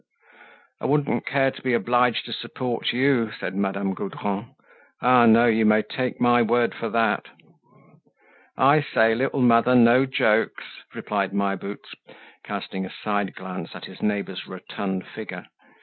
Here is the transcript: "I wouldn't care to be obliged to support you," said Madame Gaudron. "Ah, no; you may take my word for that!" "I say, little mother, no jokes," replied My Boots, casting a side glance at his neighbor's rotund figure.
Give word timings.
"I 0.81 0.87
wouldn't 0.87 1.27
care 1.27 1.51
to 1.51 1.61
be 1.61 1.75
obliged 1.75 2.25
to 2.25 2.33
support 2.33 2.91
you," 2.91 3.31
said 3.39 3.53
Madame 3.55 3.93
Gaudron. 3.93 4.55
"Ah, 4.99 5.27
no; 5.27 5.45
you 5.45 5.63
may 5.63 5.83
take 5.83 6.19
my 6.19 6.41
word 6.41 6.73
for 6.73 6.89
that!" 6.89 7.27
"I 8.57 8.81
say, 8.81 9.13
little 9.13 9.41
mother, 9.43 9.75
no 9.75 10.07
jokes," 10.07 10.63
replied 10.95 11.33
My 11.33 11.55
Boots, 11.55 11.93
casting 12.43 12.83
a 12.83 12.89
side 12.91 13.35
glance 13.35 13.75
at 13.75 13.85
his 13.85 14.01
neighbor's 14.01 14.47
rotund 14.47 15.05
figure. 15.05 15.45